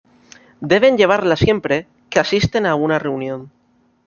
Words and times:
Deben 0.71 0.97
llevarla 0.97 1.35
siempre 1.41 1.85
que 2.09 2.19
asisten 2.19 2.65
a 2.65 2.73
una 2.73 2.97
reunión. 2.97 3.51